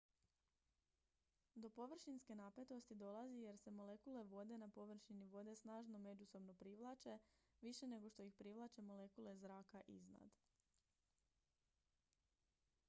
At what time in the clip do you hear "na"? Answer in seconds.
4.61-4.69